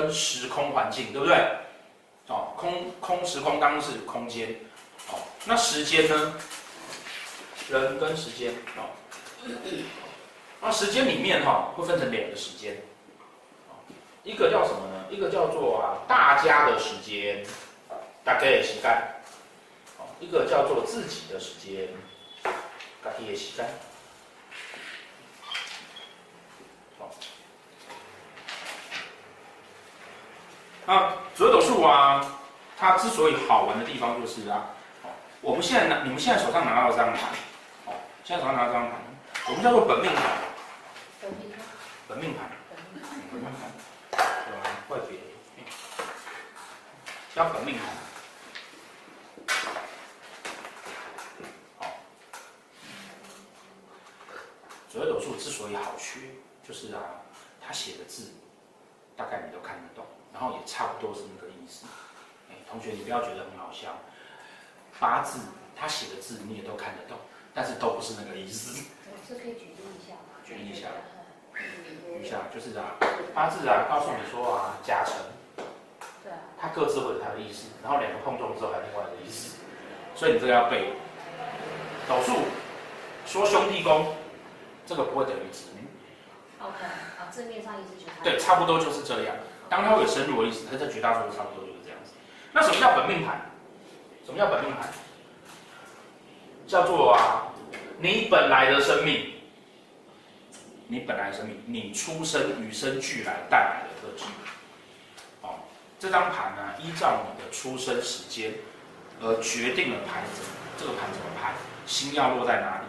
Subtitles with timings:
[0.00, 1.36] 跟时空环境，对不对？
[2.28, 4.48] 哦，空空时空当然是空间，
[5.10, 6.34] 哦，那时间呢？
[7.68, 8.88] 人跟时间，哦，
[10.60, 12.76] 那时间里面哈、哦，会分成两个时间，
[14.24, 15.04] 一个叫什么呢？
[15.10, 17.44] 一个叫做啊大家的时间，
[18.24, 18.90] 大家的时间，
[19.98, 21.88] 哦，一个叫做自己的时间，
[22.42, 23.68] 自己的时间，
[26.98, 27.10] 好，
[30.90, 32.20] 那紫微斗术啊，
[32.76, 34.70] 它之所以好玩的地方就是啊，
[35.40, 37.28] 我们现在拿你们现在手上拿到这张牌，
[37.86, 38.96] 哦，现在手上拿到这张牌，
[39.46, 40.20] 我们叫做本命牌，
[41.20, 41.58] 本命牌，
[42.08, 42.50] 本命盘。
[44.88, 45.20] 会别，
[47.36, 47.84] 叫本命牌。
[51.78, 51.86] 好，
[54.88, 56.18] 紫微斗术之所以好学，
[56.66, 56.98] 就是啊，
[57.64, 58.32] 他写的字，
[59.16, 60.04] 大概你都看得懂，
[60.40, 61.84] 然后也差不多是那个意思。
[62.48, 63.90] 哎，同学，你不要觉得很好笑，
[64.98, 65.38] 八字
[65.76, 67.18] 他写的字你也都看得懂，
[67.52, 68.86] 但是都不是那个意思。
[69.28, 70.40] 这可以举例一下吗？
[70.42, 70.88] 举例一下。
[72.22, 72.96] 一下就是啊，
[73.34, 75.14] 八字啊，告诉你说啊，加成，
[76.22, 79.58] 对啊，它各自会有它的意思，然后两个碰撞之后还有另外的意思，
[80.14, 80.94] 所以你这个要背。
[82.08, 82.32] 斗数
[83.26, 84.16] 说兄弟宫，
[84.86, 85.86] 这个不会等于子女。
[86.60, 86.82] OK，
[87.20, 88.12] 啊，字面上意思就是。
[88.24, 89.36] 对，差不多就是这样。
[89.70, 92.12] 当它有深入的意思，它在绝大多数差不多就是这样子。
[92.52, 93.40] 那什么叫本命盘？
[94.26, 94.88] 什么叫本命盘？
[96.66, 97.48] 叫做啊，
[97.98, 99.34] 你本来的生命。
[100.92, 104.24] 你本来的生命，你出生与生俱来带来的特质，
[105.40, 105.60] 哦，
[106.00, 108.54] 这张盘呢，依照你的出生时间
[109.20, 110.42] 而决定了盘子，
[110.76, 111.52] 这个盘怎么排，
[111.86, 112.86] 星要落在哪里，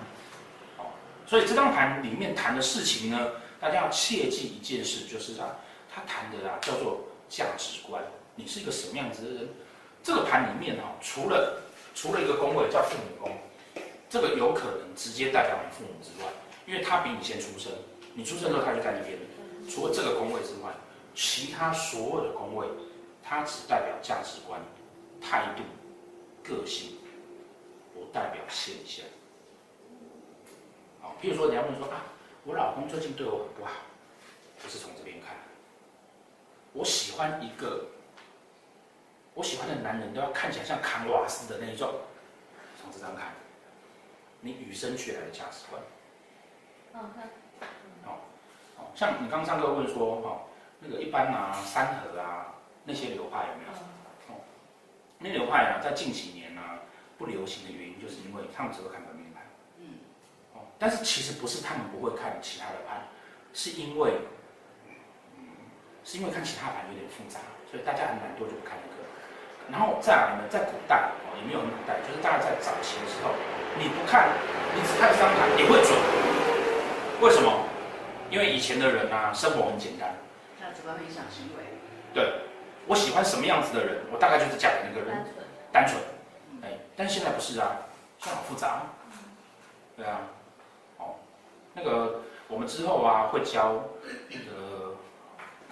[0.80, 0.90] 哦，
[1.28, 5.58] 所以这张盘里面谈的事情呢，大家要切记一件事，就是啊，
[5.94, 8.02] 他谈的啊叫做价值观，
[8.35, 9.50] 你是一个什么样子的人？
[10.02, 11.62] 这个盘里面哈，除了
[11.94, 13.38] 除了一个宫位叫父母宫，
[14.09, 16.29] 这个有可能直接代表你父母之外，
[16.66, 17.72] 因为他比你先出生。
[18.13, 19.18] 你出生之后，他就在那边。
[19.69, 20.72] 除了这个宫位之外，
[21.13, 22.68] 其他所有的宫位，
[23.22, 24.59] 它只代表价值观、
[25.22, 25.63] 态度、
[26.44, 26.97] 个性，
[27.94, 29.06] 不代表现象。
[31.00, 32.03] 好，譬如说，你要问说啊，
[32.44, 33.72] 我老公最近对我很不好，
[34.62, 35.38] 不是从这边看。
[36.74, 37.88] 我喜欢一个，
[39.34, 41.94] 我喜欢的男人都要看起来像扛瓦斯的那一种，
[42.82, 43.34] 从这张看，
[44.40, 45.82] 你与生俱来的价值观。
[46.94, 47.02] 嗯，
[48.94, 50.42] 像你刚刚上课问说，哦，
[50.80, 53.72] 那个一般啊，三和啊，那些流派有没有？
[54.36, 54.42] 哦，
[55.20, 56.80] 那流派啊，在近几年啊，
[57.18, 59.44] 不流行的原因，就是因为他们只会看本命盘。
[59.78, 60.00] 嗯。
[60.53, 63.08] 哦，但是其实不是他们不会看其他的盘，
[63.53, 64.41] 是因为，嗯，
[66.04, 67.40] 是因为看其他盘有点复杂，
[67.70, 69.04] 所以大家还蛮多就不看那个。
[69.72, 73.32] 然后再来呢，在古代哦，也没有很古代，就是大家在早期的时候，
[73.78, 74.30] 你不看，
[74.76, 75.94] 你只看三盘也会准。
[77.22, 77.66] 为什么？
[78.30, 80.16] 因为以前的人啊，生活很简单，
[80.60, 81.64] 价值观会影响行为。
[82.14, 82.42] 对，
[82.88, 85.26] 我喜欢什么样子的人，我大概就是嫁给那个人。
[85.72, 86.02] 单纯。
[86.64, 86.72] 单纯。
[86.72, 87.76] 哎，但是现在不是啊，
[88.20, 88.84] 现在好复杂。
[89.97, 90.22] 对啊。
[90.97, 91.16] 哦，
[91.74, 93.84] 那个我们之后啊会教，
[94.30, 94.71] 那个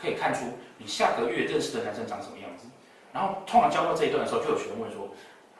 [0.02, 2.68] 可以看出你下个月认识的男生长什么样子。
[3.12, 5.10] 然后通常教到这一段的时候，就有学生问说，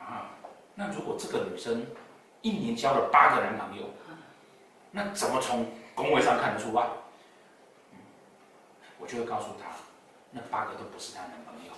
[0.00, 0.30] 啊，
[0.74, 1.86] 那如果这个女生
[2.42, 3.84] 一年交了八个男朋友，
[4.90, 5.66] 那怎么从？
[5.92, 6.86] 宫位上看得出啊？
[8.98, 9.66] 我就会告诉他，
[10.30, 11.72] 那八个都不是他男朋友。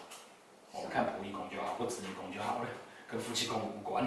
[0.70, 2.68] 我们看仆役宫就好，或子女宫就好了，
[3.10, 4.06] 跟夫妻宫无关。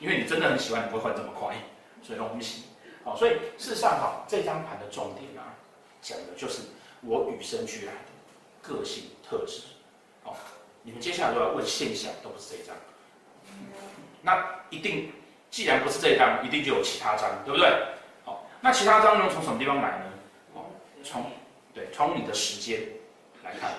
[0.00, 1.54] 因为你真的很喜欢，你不会换这么快，
[2.02, 2.64] 所以都不行。
[3.04, 5.54] 好，所以事实上哈，这张盘的重点啊，
[6.00, 6.62] 讲的就是
[7.02, 8.08] 我与生俱来的
[8.62, 9.62] 个性特质。
[10.24, 10.34] 哦，
[10.82, 12.74] 你们接下来都要问现象，都不是这一张。
[14.22, 15.12] 那一定，
[15.50, 17.68] 既然不是这一张，一定就有其他张，对不对？
[18.60, 19.28] 那其他张能？
[19.28, 20.04] 从什么地方来呢？
[20.54, 20.66] 哦，
[21.02, 21.26] 从
[21.74, 22.80] 对，从你的时间
[23.42, 23.72] 来看，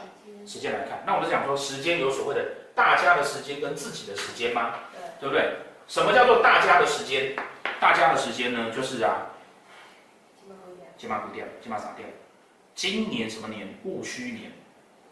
[0.46, 1.02] 时间来看。
[1.06, 4.76] 那我们讲说，时间有所谓的大家的时间跟自己的时间吗？
[4.92, 5.56] 对，对不对？
[5.88, 7.34] 什么叫做大家的时间？
[7.80, 9.28] 大家的时间呢，就是啊，
[10.98, 12.10] 金马古店，金马啥店？
[12.76, 13.68] 今年什么年？
[13.84, 14.52] 戊戌年，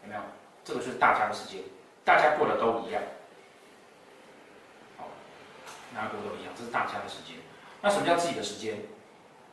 [0.02, 0.20] 有没有？
[0.64, 1.60] 这个就是大家的时间，
[2.04, 3.02] 大家过的都一样。
[4.96, 5.08] 好，
[5.94, 7.36] 大家过都一样，这是大家的时间。
[7.80, 8.78] 那什么叫自己的时间？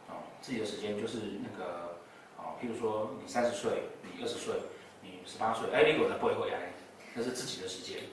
[0.08, 1.98] 哦自己的时间就是那个，
[2.38, 4.56] 哦，譬如说你三十岁，你二十岁，
[5.02, 6.72] 你十八岁，哎，你有的不会回来，
[7.14, 8.04] 那是自己的时间，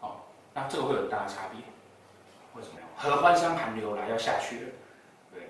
[0.00, 0.20] 哦，
[0.52, 1.60] 那这个会有很大的差别，
[2.54, 2.78] 为什么？
[2.96, 4.70] 合欢山寒流来要下去了，
[5.32, 5.48] 对，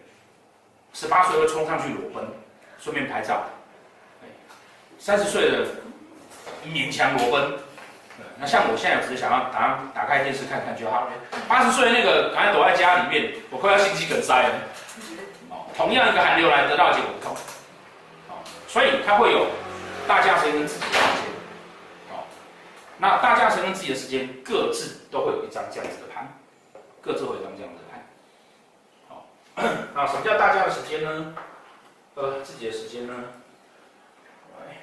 [0.92, 2.28] 十八岁会冲上去裸奔，
[2.78, 3.44] 顺便拍照，
[4.98, 5.64] 三十岁的
[6.66, 7.52] 勉强裸奔，
[8.38, 11.12] 那像我现在只是想要打打开电视看看就好了。
[11.46, 14.54] 八十岁那个赶快躲在家里面，我快要心肌梗塞了。
[15.50, 17.36] 哦，同样一个寒流来得到结果不同，
[18.66, 19.46] 所以它会有
[20.06, 21.30] 大架时间跟自己的时间，
[22.10, 22.26] 哦，
[22.98, 26.26] 那大架时间跟自己的时间各自都会有一张这样子的盘，
[27.00, 28.04] 各自会有一张这样子的盘，
[29.08, 29.26] 好，
[29.94, 31.34] 那什么叫大家的时间呢？
[32.14, 33.14] 呃，自己的时间呢？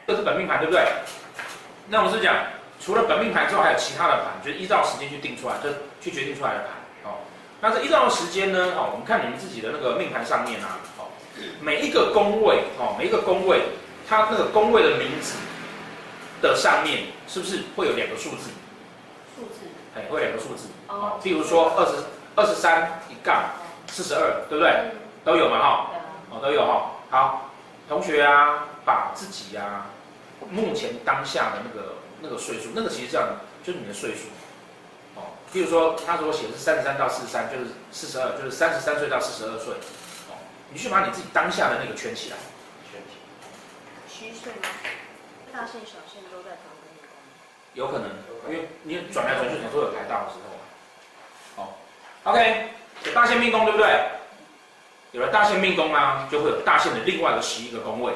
[0.07, 0.85] 这是本命盘，对不对？
[1.87, 2.35] 那我们是讲，
[2.79, 5.69] 除了本命盘之外，还有其他的盘，就是依照时间去定出来，就
[6.01, 7.11] 去决定出来的盘。
[7.11, 7.17] 哦，
[7.61, 8.73] 那这依照时间呢？
[8.75, 11.05] 哦，我们看你们自己的那个命盘上面啊，哦，
[11.61, 13.61] 每一个宫位，哦，每一个宫位，
[14.07, 15.37] 它那个宫位的名字
[16.41, 18.49] 的上面，是不是会有两个数字？
[19.35, 19.65] 数字。
[19.95, 20.67] 哎，会有两个数字。
[20.87, 21.19] 哦。
[21.23, 21.91] 譬如说二十
[22.35, 23.43] 二十三一杠
[23.87, 24.71] 四十二，对不对？
[25.23, 25.87] 都有嘛，哈。
[26.31, 26.91] 哦，都有哈。
[27.09, 27.49] 好，
[27.87, 29.87] 同学啊，把自己啊。
[30.51, 33.25] 目前当下的那个那个岁数，那个其实这样，
[33.63, 34.27] 就是你的岁数，
[35.15, 39.73] 哦，比如说他如果写的是三十三到四十三，就是四十二，就是三十三岁到四十二岁，
[40.29, 40.35] 哦，
[40.69, 42.37] 你去把你自己当下的那个圈起来，
[42.91, 43.25] 圈起来。
[44.07, 44.67] 虚岁吗？
[45.53, 47.07] 大限小限都在同一个。
[47.73, 48.09] 有可能，
[48.49, 50.37] 因为你转来转去总是有排到的时
[51.55, 51.73] 候，哦
[52.25, 52.69] ，OK，
[53.05, 53.87] 有大限命宫对不对？
[55.13, 58.13] 有了大限命宫啊，就会有大限的另外的十一个宫位，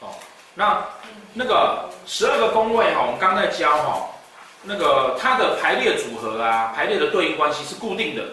[0.00, 0.08] 哦。
[0.54, 0.84] 那
[1.32, 4.10] 那个十二个宫位哈，我们刚在教哈，
[4.62, 8.24] 那个它的排列组合啊，排列的对应关系是固定的，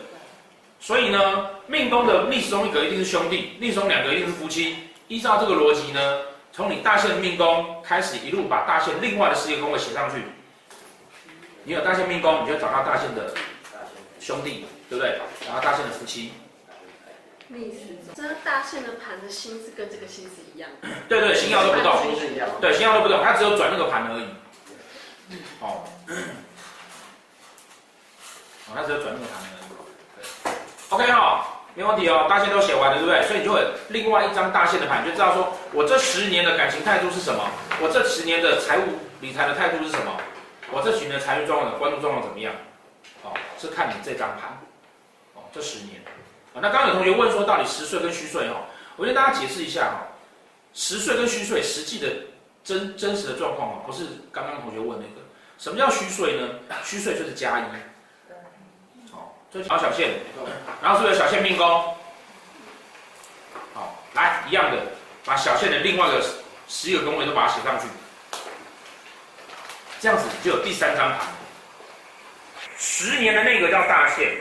[0.79, 4.77] 所以呢，命宫的逆时钟一格一定是兄弟，逆时钟两格一定是夫妻。
[5.07, 6.19] 依照这个逻辑呢，
[6.51, 10.23] 从你大限命宫开始，一路把大限另外的十一个宫位写上去。
[11.63, 13.33] 你有大限命宫，你就找到大限的
[14.19, 15.19] 兄弟，对不对？
[15.45, 16.33] 然后大限的夫妻。
[17.49, 20.87] 逆时钟，这大线的盘的心是跟这个心是一样的。
[21.07, 21.95] 对对，星曜都不动。
[22.59, 24.27] 对，星曜都不动，它只有转那个盘而已。
[25.61, 25.83] 哦。
[28.67, 29.65] 哦，它只有转那个盘而已。
[30.15, 30.51] 对。
[30.89, 33.23] OK 哈，没问题哦，大线都写完了，对不对？
[33.27, 38.83] 所以你就会另外一张大线的盘，就知道说我这十年的感情态度是什么，我这十年的财务
[39.21, 40.19] 理财的态度是什么，
[40.71, 42.53] 我这十年的财运状况的关注状况怎么样？
[43.23, 44.57] 哦，是看你这张盘。
[45.35, 46.01] 哦，这十年。
[46.53, 48.61] 那刚刚有同学问说，到底实岁跟虚岁哈？
[48.95, 50.07] 我跟大家解释一下哈，
[50.73, 52.07] 实岁跟虚岁实际的
[52.63, 55.21] 真真实的状况啊，不是刚刚同学问那个。
[55.59, 56.49] 什么叫虚岁呢？
[56.83, 57.63] 虚岁就是加一，
[59.11, 60.09] 好，这小小限，
[60.81, 61.95] 然后是不是小线命宫？
[63.75, 64.81] 好，来一样的，
[65.25, 66.23] 把小线的另外的
[66.67, 67.87] 十一个宫位都把它写上去，
[69.99, 71.27] 这样子就有第三张盘。
[72.77, 74.35] 十年的那个叫大线。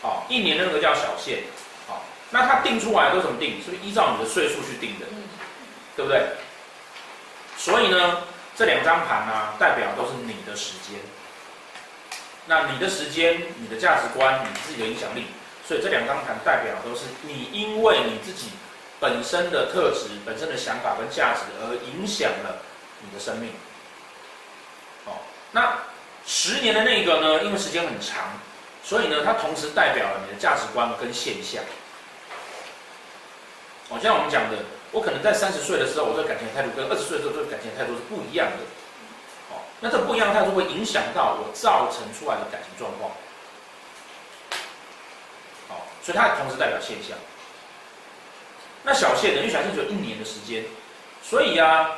[0.00, 1.40] 好，一年的那个叫小限，
[1.86, 3.60] 好，那它定出来都怎么定？
[3.64, 5.06] 是不是依照你的岁数去定的？
[5.96, 6.22] 对不对？
[7.56, 8.18] 所以呢，
[8.54, 11.00] 这两张盘呢，代表都是你的时间。
[12.46, 15.26] 那你的时间、你的价值观、你自己的影响力，
[15.66, 18.50] 所以这两张盘代表都是你因为你自己
[19.00, 22.62] 本身的特质、本身的想法跟价值而影响了
[23.00, 23.50] 你的生命。
[25.06, 25.18] 哦，
[25.50, 25.76] 那
[26.24, 27.42] 十年的那个呢？
[27.42, 28.24] 因为时间很长。
[28.88, 31.62] 所以呢，它同时代表了你的价值观跟现象。
[33.86, 34.56] 好像我们讲的，
[34.92, 38.64] 我可能在三十岁的时候，我对感情态度跟二十岁的时候，对感情态度是不一样的。
[39.52, 43.12] 哦，那这不一样的态度会影响到我造成出来的感情状况。
[45.68, 47.14] 好，所以它同时代表现象。
[48.84, 49.40] 那小谢呢？
[49.40, 50.64] 因为小谢只有一年的时间，
[51.22, 51.90] 所以呀，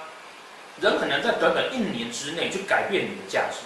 [0.81, 3.59] 人很难在短短一年之内去改变你的价值。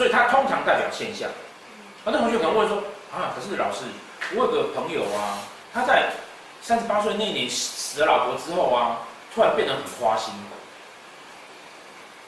[0.00, 1.28] 所以它通常代表现象。
[2.06, 2.78] 很多同学可能问说：
[3.12, 3.84] 啊，可是老师，
[4.32, 5.36] 我有个朋友啊，
[5.74, 6.08] 他在
[6.62, 9.04] 三十八岁那年死了老婆之后啊，
[9.34, 10.32] 突然变得很花心。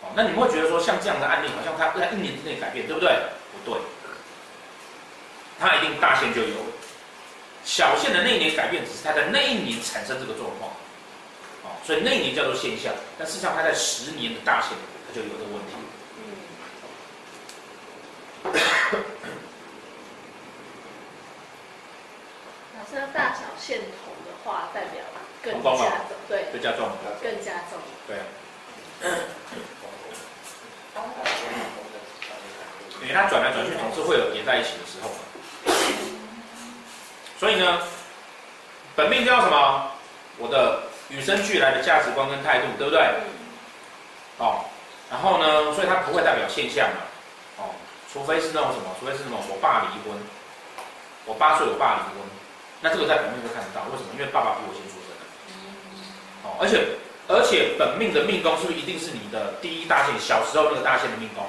[0.02, 3.09] 哦，那你们会觉得说，像这样的案例，好像他在一年之内改变，对不对？
[3.64, 3.81] 不对，
[5.59, 6.57] 他一定大限就有。
[7.64, 10.71] 小限的那一年改变，只是他在那一年产生这个状况。
[11.64, 14.76] 哦，所以那一年叫做现象，但事实上他在十年的大限，
[15.09, 15.81] 他就有这个问题。
[22.75, 25.03] 假设大小线同的话，代表
[25.43, 25.69] 更加
[26.09, 26.91] 重，对，更加重，
[27.23, 28.17] 更加重，对。
[33.03, 35.17] 因 为它转来转去，总是会有叠在一起的时候嘛。
[37.39, 37.83] 所以呢，
[38.95, 39.91] 本命叫什么？
[40.39, 43.01] 我的与生俱来的价值观跟态度，对不对？
[44.39, 44.65] 哦，
[45.11, 47.03] 然后呢，所以它不会代表现象嘛。
[48.12, 50.12] 除非是那种什么，除非是什么我爸离婚，
[51.25, 52.21] 我八岁我爸离婚，
[52.81, 54.12] 那这个在本命就看得到，为什么？
[54.12, 55.25] 因为爸爸比我先出生的。
[56.45, 60.12] 哦，而且而且本命的命宫是不是一定是你的第一大线？
[60.21, 61.47] 小时候那个大线的命宫，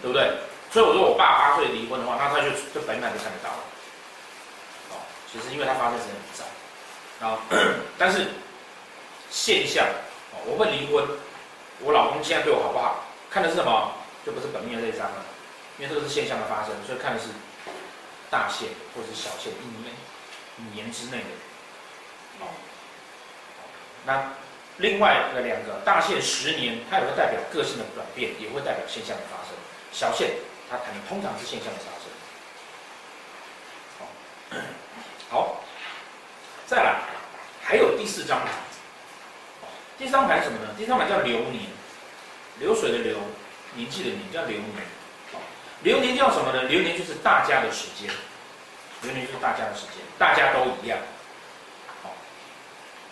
[0.00, 0.32] 对不对？
[0.72, 3.62] 所以我说我爸八岁离婚的话，那他就就本来就看得到了。
[4.90, 4.96] 哦，
[5.30, 6.44] 其实因为他发生时间很早，
[7.20, 7.36] 然后
[7.98, 8.26] 但是
[9.30, 9.84] 现象，
[10.32, 11.04] 哦，我会离婚，
[11.80, 13.04] 我老公现在对我好不好？
[13.30, 13.92] 看的是什么？
[14.24, 15.20] 就不是本命的这一张了，
[15.78, 17.28] 因为这个是现象的发生，所以看的是
[18.30, 19.94] 大限或者是小限，一年
[20.58, 21.26] 一年之内的。
[22.40, 22.48] 哦，
[24.06, 24.32] 那
[24.78, 29.54] 另外的两个大限十年，它也会代表个性的转变，也会代表现象的发生。
[29.92, 30.30] 小限
[30.70, 32.06] 它谈通常是现象的发生。
[33.98, 34.58] 好，
[35.30, 35.64] 好，
[36.66, 37.00] 再来，
[37.62, 38.50] 还有第四张牌。
[39.96, 40.74] 第三张牌是什么呢？
[40.76, 41.66] 第三张牌叫流年。
[42.58, 43.18] 流水的流，
[43.74, 44.72] 年纪的年叫流年。
[45.82, 46.62] 流年叫什么呢？
[46.64, 48.08] 流年就是大家的时间，
[49.02, 50.98] 流年就是大家的时间，大家都一样。
[52.02, 52.14] 好，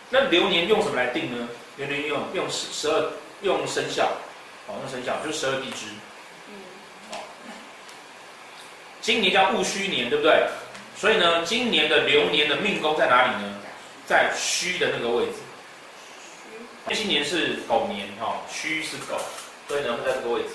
[0.08, 1.48] 那流年用什么来定呢？
[1.76, 4.10] 流年用用十十二用生肖，
[4.66, 5.86] 哦，用生肖就是十二地支。
[6.48, 6.54] 嗯。
[9.00, 10.46] 今年叫戊戌年，对不对？
[10.96, 13.58] 所以呢，今年的流年的命宫在哪里呢？
[14.06, 15.32] 在戌的那个位置。
[16.92, 19.16] 今年是狗年哈，戌是狗，
[19.68, 20.48] 所以呢会在这个位置，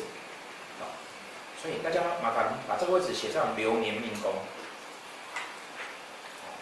[1.67, 4.31] 所以大家麻烦把这个位置写上流年命宫。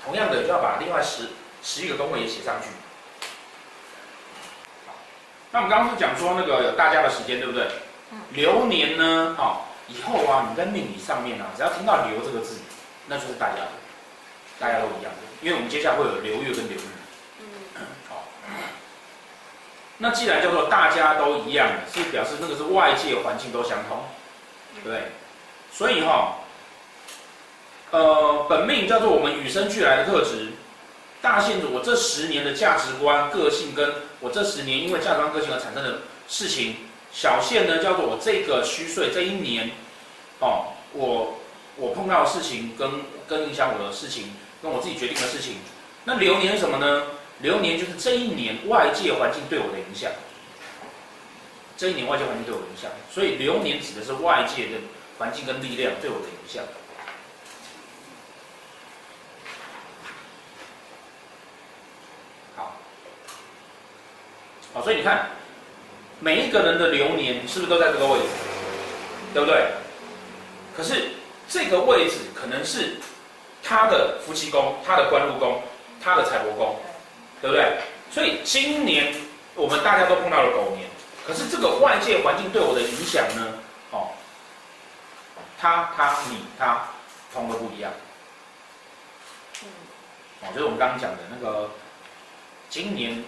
[0.03, 1.29] 同样的就要把另外十
[1.61, 2.69] 十一个宫位也写上去。
[5.51, 7.67] 那我们刚刚是讲说那个有大家的时间对不对？
[8.31, 12.57] 流年呢，哈，以后啊你在命理上面啊，只要听到流这个字，
[13.05, 13.67] 那就是大家的，
[14.59, 16.81] 大家都一样的，因为我们接下来会有流月跟流日。
[19.99, 24.03] 那既然叫做大家都一样，是表示那个是外界环境都相同，
[24.83, 25.11] 对？
[25.71, 26.37] 所以哈，
[27.91, 30.53] 呃，本命叫做我们与生俱来的特质，
[31.21, 36.75] 大线组我这十年的价值观、个性，跟我这十年因为价值观、个性而产生的事情，
[37.11, 39.71] 小限呢叫做我这个虚岁这一年，
[40.39, 41.39] 哦，我
[41.77, 42.89] 我碰到的事情跟
[43.27, 45.55] 跟影响我的事情，跟我自己决定的事情，
[46.05, 47.03] 那流年是什么呢？
[47.39, 50.09] 流年就是这一年外界环境对我的影响，
[51.77, 54.77] 这一年外界环境对我影响，所以流年指的是外界的
[55.17, 56.63] 环境跟力量对我的影响。
[62.55, 62.75] 好，
[64.73, 65.29] 好，所以你看，
[66.19, 68.25] 每一个人的流年是不是都在这个位置，
[69.33, 69.67] 对不对？
[70.75, 71.09] 可是
[71.47, 72.97] 这个位置可能是
[73.61, 75.61] 他的夫妻宫、他的官禄宫、
[76.01, 76.79] 他的财帛宫。
[77.41, 77.77] 对不对？
[78.09, 79.13] 所以今年
[79.55, 80.89] 我们大家都碰到了狗年，
[81.25, 83.53] 可是这个外界环境对我的影响呢？
[83.91, 84.13] 哦，
[85.57, 86.87] 他、他、你、他，
[87.33, 87.91] 通都不一样。
[90.41, 91.71] 哦，就是我们刚刚讲的那个，
[92.69, 93.23] 今年，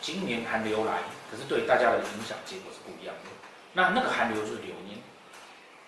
[0.00, 0.98] 今年寒流来，
[1.30, 3.30] 可是对大家的影响结果是不一样的。
[3.72, 4.98] 那那个寒流就是流年，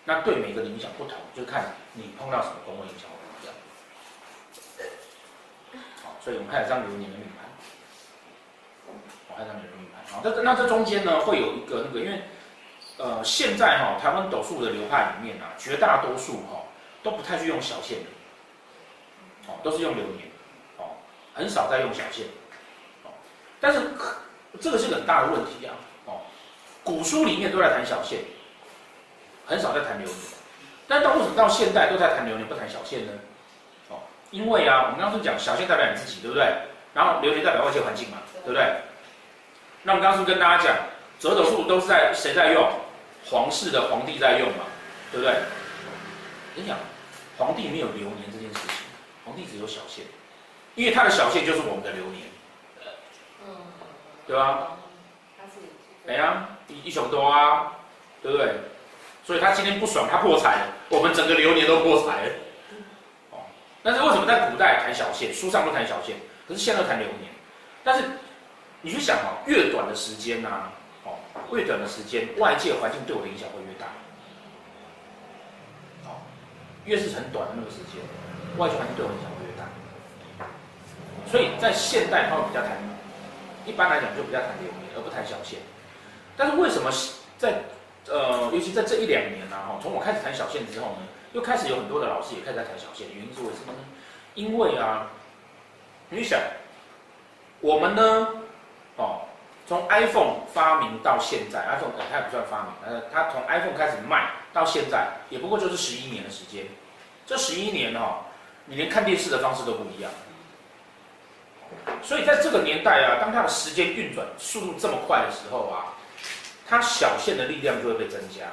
[0.05, 3.11] 那对每个人影响不同，就看你碰到什么宫位影响。
[6.23, 7.47] 所以我们还有张流年的命盘，
[9.37, 10.01] 我还有张流年命盘。
[10.11, 12.23] 好，那那这中间呢，会有一个那个，因为
[12.97, 16.65] 呃，现在哈、哦，台湾斗数的流派里面啊，绝大多数哈、哦、
[17.03, 18.07] 都不太去用小线的，
[19.49, 20.29] 哦，都是用流年，
[20.79, 20.97] 哦，
[21.35, 22.25] 很少在用小线，
[23.05, 23.13] 哦，
[23.61, 23.81] 但是
[24.59, 25.77] 这个是个很大的问题啊，
[26.07, 26.21] 哦，
[26.83, 28.21] 古书里面都在谈小线，
[29.45, 30.19] 很少在谈流年，
[30.89, 33.13] 但到为什么到现代都在谈流年，不谈小线呢？
[34.33, 36.45] 因为啊，我们刚刚讲小线代表你自己，对不对？
[36.93, 38.65] 然后流年代表外界环境嘛，对不对？
[39.87, 40.77] 那我们刚刚是跟大家讲，
[41.21, 42.69] 折斗数都是在谁在用？
[43.31, 44.65] 皇室的皇帝在用嘛，
[45.13, 45.33] 对不对？
[46.57, 46.77] 你想，
[47.39, 48.85] 皇帝没有流年这件事情，
[49.25, 50.05] 皇帝只有小线，
[50.75, 52.23] 因为他的小线就是我们的流年，
[53.47, 53.55] 嗯，
[54.27, 54.73] 对吧？
[56.09, 57.73] 哎呀，一一宿多啊，
[58.23, 58.55] 对不对？
[59.25, 62.33] 所以他今天不爽，他破财了，我们整个流年都破财了。
[63.85, 66.17] 但是为什么在古代谈小线，书上都谈小线，
[66.49, 67.31] 可是现在都谈流年？
[67.85, 68.05] 但是
[68.87, 70.71] 你去想哦，越短的时间呐，
[71.03, 71.19] 哦，
[71.51, 73.87] 越短的时间，外界环境对我的影响会越大。
[76.07, 76.23] 哦，
[76.85, 77.99] 越是很短的那个时间，
[78.57, 79.67] 外界环境对我影响会越大。
[81.27, 82.79] 所以在现代他会比较谈，
[83.67, 85.59] 一般来讲就比较谈流年，而不谈小线。
[86.37, 86.89] 但是为什么
[87.39, 87.65] 在
[88.07, 89.57] 呃，尤其在这一两年呢？
[89.67, 91.03] 哈，从我开始谈小线之后呢？
[91.33, 93.83] 又开始有很多的老师也开始在谈小线，原因是为什么呢？
[94.37, 95.11] 因为啊，
[96.09, 96.39] 你想，
[97.59, 98.29] 我们呢，
[98.97, 99.21] 哦，
[99.67, 106.65] 从 iPhone 发明到现在，iPhone 它也不算发明，呃，它从 iPhone 开始卖到现在也不过就是十一年的时间。
[107.27, 108.25] 这十一年哦，
[108.67, 110.11] 你连看电视的方式都不一样。
[112.03, 115.93] 所以在这个年代啊，当它的时间运转速度这么快的时候啊，
[116.69, 118.47] 它小线的力量就会被增加。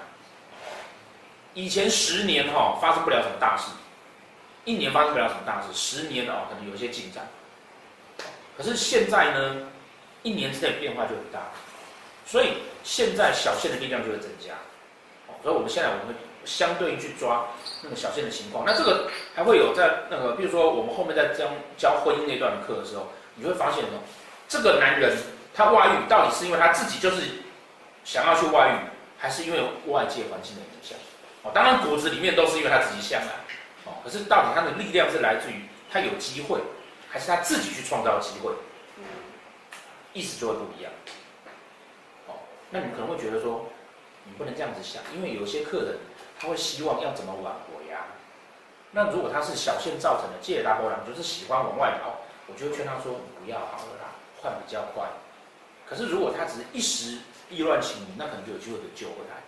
[1.53, 3.69] 以前十年哈、哦、发生不了什么大事，
[4.65, 7.27] 一年发生不了什么大事，十年哦可能有一些进展。
[8.57, 9.55] 可是现在呢，
[10.23, 11.39] 一年之内变化就很大，
[12.25, 12.53] 所以
[12.83, 14.53] 现在小线的力量就会增加。
[15.43, 16.15] 所以我们现在我们
[16.45, 17.45] 相对应去抓
[17.81, 18.63] 那个小线的情况。
[18.65, 23.99] 那这个还会有在那个，比如说我们后面在教教婚姻那段课的时候，你会发现哦，
[24.47, 25.17] 这个男人
[25.53, 27.23] 他外遇到底是因为他自己就是
[28.05, 28.75] 想要去外遇，
[29.19, 30.97] 还是因为外界环境的影响？
[31.43, 33.35] 哦，当然骨子里面都是因为他自己想啊，
[33.83, 35.55] 哦，可是到底他的力量是来自于
[35.91, 36.57] 他有机会，
[37.09, 38.53] 还是他自己去创造机会？
[40.13, 40.91] 意思就会不一样。
[42.27, 42.35] 哦，
[42.69, 43.65] 那你们可能会觉得说，
[44.25, 45.97] 你不能这样子想，因为有些客人
[46.39, 48.05] 他会希望要怎么挽回呀？
[48.91, 55.03] 那如果他是小线造成的，借大波浪就是喜欢往外跑，我就会劝他说，你不要好了啦，换比较快。
[55.89, 57.17] 可是如果他只是一时
[57.49, 59.41] 意乱情迷，那可能就有机会给救回来。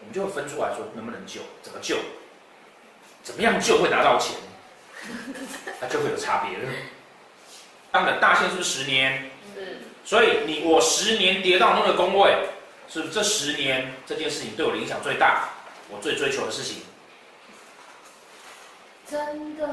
[0.00, 1.96] 我们就会分出来说能不能救，怎么救，
[3.22, 4.36] 怎么样救会拿到钱，
[5.80, 6.72] 那就会有差别了。
[7.90, 9.30] 当然大线是不是十年？
[9.54, 9.78] 是。
[10.04, 12.34] 所以你我十年跌到那个宫位，
[12.88, 15.48] 是不是这十年这件事情对我的影响最大？
[15.90, 16.82] 我最追求的事情。
[19.06, 19.68] 真的。